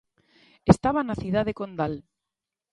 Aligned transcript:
Estaba 0.73 0.99
na 1.03 1.19
cidade 1.23 1.57
condal. 1.59 1.93